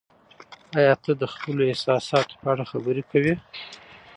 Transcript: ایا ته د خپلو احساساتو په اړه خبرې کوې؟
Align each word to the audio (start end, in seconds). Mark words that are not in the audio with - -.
ایا 0.77 0.93
ته 1.03 1.11
د 1.21 1.23
خپلو 1.33 1.61
احساساتو 1.71 2.35
په 2.41 2.47
اړه 2.53 2.63
خبرې 2.71 3.03
کوې؟ 3.11 3.33